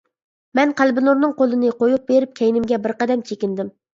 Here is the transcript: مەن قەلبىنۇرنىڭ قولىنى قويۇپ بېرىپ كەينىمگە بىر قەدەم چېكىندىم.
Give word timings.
مەن 0.59 0.71
قەلبىنۇرنىڭ 0.79 1.35
قولىنى 1.41 1.69
قويۇپ 1.83 2.09
بېرىپ 2.11 2.33
كەينىمگە 2.41 2.81
بىر 2.87 2.97
قەدەم 3.03 3.25
چېكىندىم. 3.31 3.73